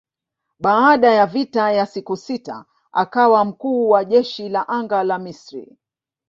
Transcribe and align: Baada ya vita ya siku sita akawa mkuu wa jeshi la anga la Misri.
Baada 0.59 1.11
ya 1.11 1.25
vita 1.25 1.71
ya 1.71 1.85
siku 1.85 2.17
sita 2.17 2.65
akawa 2.91 3.45
mkuu 3.45 3.89
wa 3.89 4.05
jeshi 4.05 4.49
la 4.49 4.67
anga 4.67 5.03
la 5.03 5.17
Misri. 5.19 5.77